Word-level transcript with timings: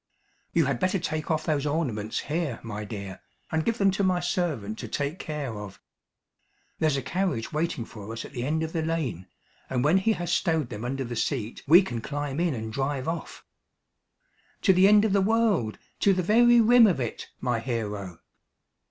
"You 0.51 0.65
had 0.65 0.79
better 0.79 0.97
take 0.97 1.29
off 1.29 1.45
those 1.45 1.67
ornaments 1.67 2.21
here, 2.21 2.59
my 2.63 2.83
dear, 2.85 3.21
and 3.51 3.63
give 3.63 3.77
them 3.77 3.91
to 3.91 4.03
my 4.03 4.19
servant 4.19 4.79
to 4.79 4.87
take 4.87 5.19
care 5.19 5.53
of. 5.53 5.79
There's 6.79 6.97
a 6.97 7.03
carriage 7.03 7.53
waiting 7.53 7.85
for 7.85 8.11
us 8.11 8.25
at 8.25 8.31
the 8.33 8.43
end 8.43 8.63
of 8.63 8.73
the 8.73 8.81
lane, 8.81 9.27
and 9.69 9.83
when 9.83 9.99
he 9.99 10.13
has 10.13 10.33
stowed 10.33 10.69
them 10.69 10.83
under 10.83 11.03
the 11.03 11.15
seat 11.15 11.61
we 11.67 11.83
can 11.83 12.01
climb 12.01 12.39
in 12.39 12.55
and 12.55 12.73
drive 12.73 13.07
off" 13.07 13.45
"To 14.63 14.73
the 14.73 14.87
end 14.87 15.05
of 15.05 15.13
the 15.13 15.21
world 15.21 15.77
to 15.99 16.13
the 16.13 16.23
very 16.23 16.59
rim 16.59 16.87
of 16.87 16.99
it, 16.99 17.29
my 17.39 17.59
hero." 17.59 18.21